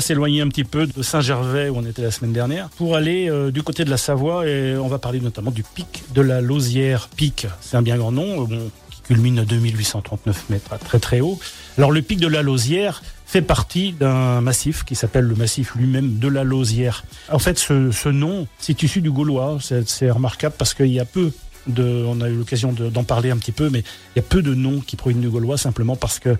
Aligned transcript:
s'éloigner 0.00 0.40
un 0.40 0.48
petit 0.48 0.64
peu 0.64 0.86
de 0.86 1.02
Saint-Gervais 1.02 1.68
où 1.68 1.76
on 1.76 1.84
était 1.84 2.02
la 2.02 2.10
semaine 2.10 2.32
dernière 2.32 2.68
pour 2.70 2.96
aller 2.96 3.28
euh, 3.28 3.50
du 3.50 3.62
côté 3.62 3.84
de 3.84 3.90
la 3.90 3.96
Savoie 3.96 4.46
et 4.46 4.76
on 4.76 4.88
va 4.88 4.98
parler 4.98 5.20
notamment 5.20 5.50
du 5.50 5.62
pic 5.62 6.04
de 6.14 6.20
la 6.20 6.40
Lausière. 6.40 7.08
Pic, 7.16 7.46
c'est 7.60 7.76
un 7.76 7.82
bien 7.82 7.96
grand 7.96 8.12
nom, 8.12 8.42
euh, 8.42 8.46
bon, 8.46 8.70
qui 8.90 9.00
culmine 9.02 9.38
à 9.38 9.44
2839 9.44 10.50
mètres, 10.50 10.78
très 10.78 10.98
très 10.98 11.20
haut. 11.20 11.38
Alors 11.78 11.90
le 11.90 12.02
pic 12.02 12.20
de 12.20 12.28
la 12.28 12.42
Lausière 12.42 13.02
fait 13.26 13.42
partie 13.42 13.92
d'un 13.92 14.40
massif 14.40 14.84
qui 14.84 14.94
s'appelle 14.94 15.24
le 15.24 15.34
massif 15.34 15.74
lui-même 15.74 16.18
de 16.18 16.28
la 16.28 16.44
Lausière. 16.44 17.04
En 17.32 17.38
fait, 17.38 17.58
ce, 17.58 17.90
ce 17.90 18.08
nom, 18.08 18.46
c'est 18.58 18.80
issu 18.82 19.00
du 19.00 19.10
gaulois. 19.10 19.58
C'est 19.86 20.10
remarquable 20.10 20.54
parce 20.56 20.74
qu'il 20.74 20.92
y 20.92 21.00
a 21.00 21.04
peu 21.04 21.32
de, 21.66 22.04
on 22.06 22.20
a 22.20 22.28
eu 22.28 22.36
l'occasion 22.36 22.72
de- 22.72 22.88
d'en 22.90 23.04
parler 23.04 23.30
un 23.30 23.36
petit 23.36 23.52
peu, 23.52 23.70
mais 23.70 23.80
il 23.80 24.16
y 24.16 24.18
a 24.20 24.22
peu 24.22 24.42
de 24.42 24.54
noms 24.54 24.80
qui 24.80 24.96
proviennent 24.96 25.20
du 25.22 25.28
gaulois 25.30 25.56
simplement 25.58 25.96
parce 25.96 26.18
que 26.18 26.30
euh, 26.30 26.36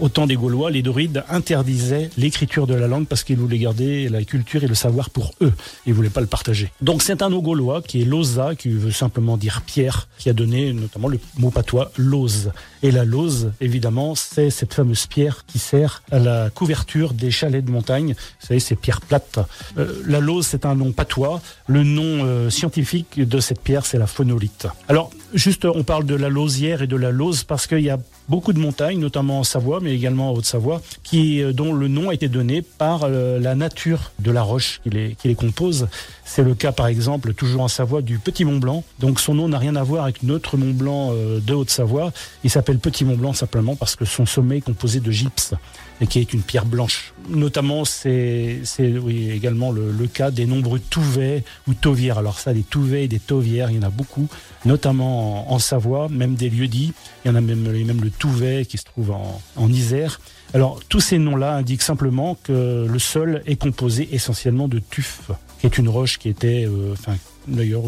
au 0.00 0.08
temps 0.08 0.26
des 0.26 0.36
Gaulois, 0.36 0.70
les 0.70 0.82
Dorides 0.82 1.24
interdisaient 1.30 2.10
l'écriture 2.16 2.66
de 2.66 2.74
la 2.74 2.86
langue 2.86 3.06
parce 3.06 3.24
qu'ils 3.24 3.38
voulaient 3.38 3.58
garder 3.58 4.08
la 4.08 4.22
culture 4.24 4.62
et 4.62 4.66
le 4.66 4.74
savoir 4.74 5.08
pour 5.10 5.32
eux. 5.40 5.52
Ils 5.86 5.94
voulaient 5.94 6.10
pas 6.10 6.20
le 6.20 6.26
partager. 6.26 6.70
Donc 6.82 7.02
c'est 7.02 7.22
un 7.22 7.30
nom 7.30 7.38
gaulois 7.40 7.80
qui 7.82 8.02
est 8.02 8.04
Losa, 8.04 8.54
qui 8.54 8.68
veut 8.68 8.90
simplement 8.90 9.36
dire 9.36 9.62
pierre, 9.62 10.08
qui 10.18 10.28
a 10.28 10.32
donné 10.34 10.72
notamment 10.72 11.08
le 11.08 11.18
mot 11.38 11.50
patois 11.50 11.90
lose. 11.96 12.52
Et 12.82 12.90
la 12.90 13.04
lose, 13.04 13.52
évidemment, 13.60 14.14
c'est 14.14 14.50
cette 14.50 14.74
fameuse 14.74 15.06
pierre 15.06 15.44
qui 15.46 15.58
sert 15.58 16.02
à 16.10 16.18
la 16.18 16.50
couverture 16.50 17.12
des 17.14 17.30
chalets 17.30 17.64
de 17.64 17.70
montagne. 17.70 18.14
Vous 18.40 18.46
savez, 18.46 18.60
ces 18.60 18.76
pierres 18.76 19.00
plates. 19.00 19.38
Euh, 19.78 20.02
la 20.06 20.20
lose, 20.20 20.46
c'est 20.46 20.64
un 20.66 20.74
nom 20.74 20.92
patois. 20.92 21.40
Le 21.66 21.84
nom 21.84 22.24
euh, 22.24 22.50
scientifique 22.50 23.18
de 23.20 23.40
cette 23.40 23.60
pierre, 23.60 23.84
c'est 23.86 23.98
la 23.98 24.06
phonolite. 24.06 24.59
Alors, 24.88 25.10
juste, 25.34 25.64
on 25.64 25.82
parle 25.82 26.04
de 26.04 26.14
la 26.14 26.28
lausière 26.28 26.82
et 26.82 26.86
de 26.86 26.96
la 26.96 27.10
lose 27.10 27.44
parce 27.44 27.66
qu'il 27.66 27.80
y 27.80 27.90
a 27.90 27.98
beaucoup 28.30 28.52
de 28.52 28.60
montagnes, 28.60 29.00
notamment 29.00 29.40
en 29.40 29.44
Savoie, 29.44 29.80
mais 29.82 29.92
également 29.92 30.30
en 30.30 30.34
Haute-Savoie, 30.34 30.80
qui, 31.02 31.42
euh, 31.42 31.52
dont 31.52 31.72
le 31.72 31.88
nom 31.88 32.10
a 32.10 32.14
été 32.14 32.28
donné 32.28 32.62
par 32.62 33.00
euh, 33.02 33.40
la 33.40 33.56
nature 33.56 34.12
de 34.20 34.30
la 34.30 34.42
roche 34.42 34.80
qui 34.84 34.90
les, 34.90 35.16
qui 35.20 35.26
les 35.26 35.34
compose. 35.34 35.88
C'est 36.24 36.44
le 36.44 36.54
cas, 36.54 36.70
par 36.70 36.86
exemple, 36.86 37.34
toujours 37.34 37.62
en 37.62 37.68
Savoie, 37.68 38.02
du 38.02 38.18
Petit 38.18 38.44
Mont 38.44 38.58
Blanc. 38.58 38.84
Donc, 39.00 39.18
son 39.18 39.34
nom 39.34 39.48
n'a 39.48 39.58
rien 39.58 39.74
à 39.74 39.82
voir 39.82 40.04
avec 40.04 40.22
notre 40.22 40.56
Mont 40.56 40.72
Blanc 40.72 41.10
euh, 41.12 41.40
de 41.40 41.54
Haute-Savoie. 41.54 42.12
Il 42.44 42.50
s'appelle 42.50 42.78
Petit 42.78 43.04
Mont 43.04 43.16
Blanc 43.16 43.32
simplement 43.32 43.74
parce 43.74 43.96
que 43.96 44.04
son 44.04 44.26
sommet 44.26 44.58
est 44.58 44.62
composé 44.62 45.00
de 45.00 45.10
gypse 45.10 45.54
et 46.00 46.06
qui 46.06 46.18
est 46.18 46.32
une 46.32 46.42
pierre 46.42 46.64
blanche. 46.64 47.12
Notamment, 47.28 47.84
c'est 47.84 48.60
oui, 48.78 49.30
également 49.30 49.70
le, 49.70 50.06
cas 50.06 50.30
des 50.30 50.46
nombreux 50.46 50.80
touvets 50.80 51.44
ou 51.68 51.74
tauvières. 51.74 52.18
Alors 52.18 52.38
ça, 52.38 52.54
des 52.54 52.62
touvets 52.62 53.04
et 53.04 53.08
des 53.08 53.18
tauvières, 53.18 53.70
il 53.70 53.76
y 53.76 53.78
en 53.78 53.82
a 53.82 53.90
beaucoup, 53.90 54.28
notamment 54.64 55.52
en, 55.52 55.58
Savoie, 55.58 56.08
même 56.08 56.34
des 56.34 56.48
lieux-dits. 56.48 56.92
Il 57.24 57.28
y 57.28 57.30
en 57.30 57.34
a 57.34 57.40
même, 57.40 57.60
même 57.60 58.00
le 58.00 58.10
touvet 58.20 58.64
qui 58.66 58.78
se 58.78 58.84
trouve 58.84 59.10
en, 59.10 59.40
en 59.56 59.72
Isère. 59.72 60.20
Alors, 60.54 60.80
tous 60.88 61.00
ces 61.00 61.18
noms-là 61.18 61.54
indiquent 61.56 61.82
simplement 61.82 62.36
que 62.44 62.86
le 62.88 62.98
sol 63.00 63.42
est 63.46 63.56
composé 63.56 64.08
essentiellement 64.12 64.68
de 64.68 64.78
tuf, 64.78 65.30
qui 65.60 65.66
est 65.66 65.78
une 65.78 65.88
roche 65.88 66.18
qui 66.18 66.28
était, 66.28 66.64
euh, 66.66 66.92
enfin, 66.92 67.16
d'ailleurs, 67.48 67.82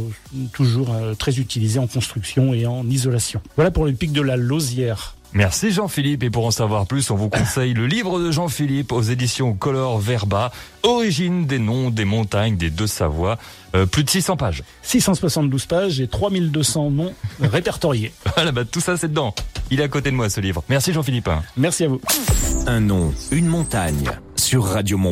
toujours 0.52 0.92
euh, 0.92 1.14
très 1.14 1.39
utilisée 1.39 1.78
en 1.78 1.86
construction 1.86 2.55
et 2.55 2.66
en 2.66 2.89
isolation. 2.89 3.41
Voilà 3.56 3.70
pour 3.70 3.84
le 3.84 3.92
pic 3.92 4.12
de 4.12 4.22
la 4.22 4.36
Lausière. 4.36 5.16
Merci 5.34 5.70
Jean-Philippe 5.72 6.22
et 6.24 6.30
pour 6.30 6.44
en 6.44 6.50
savoir 6.50 6.86
plus, 6.86 7.11
on 7.11 7.17
vous 7.17 7.30
conseille 7.30 7.72
le 7.72 7.86
livre 7.86 8.20
de 8.20 8.30
Jean-Philippe 8.30 8.92
aux 8.92 9.00
éditions 9.00 9.55
Color 9.55 9.98
Verba, 9.98 10.52
Origine 10.83 11.46
des 11.46 11.58
noms 11.58 11.89
des 11.89 12.05
montagnes 12.05 12.56
des 12.56 12.70
Deux-Savoies, 12.70 13.39
Euh, 13.74 13.86
plus 13.86 14.05
de 14.05 14.11
600 14.11 14.36
pages. 14.36 14.62
672 14.83 15.64
pages 15.64 15.98
et 16.02 16.06
3200 16.06 16.91
noms 16.91 17.14
répertoriés. 17.41 18.12
Voilà, 18.36 18.52
bah, 18.52 18.67
tout 18.67 18.80
ça 18.80 18.98
c'est 18.98 19.08
dedans. 19.08 19.34
Il 19.73 19.81
est 19.81 19.84
à 19.84 19.89
côté 19.89 20.11
de 20.11 20.17
moi 20.17 20.28
ce 20.28 20.39
livre. 20.39 20.62
Merci 20.69 20.92
Jean-Philippe. 20.92 21.31
Merci 21.56 21.84
à 21.84 21.89
vous. 21.89 21.98
Un 22.67 22.81
nom, 22.81 23.15
une 23.31 23.47
montagne. 23.47 24.11
Sur 24.37 24.64
Radio 24.64 24.98
Mont 24.98 25.01